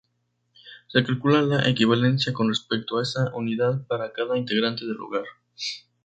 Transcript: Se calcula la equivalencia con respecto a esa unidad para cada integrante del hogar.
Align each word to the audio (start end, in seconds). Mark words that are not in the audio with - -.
Se 0.87 1.03
calcula 1.03 1.43
la 1.43 1.69
equivalencia 1.69 2.33
con 2.33 2.47
respecto 2.49 2.97
a 2.97 3.03
esa 3.03 3.29
unidad 3.35 3.85
para 3.85 4.11
cada 4.11 4.35
integrante 4.35 4.83
del 4.83 4.99
hogar. 4.99 5.25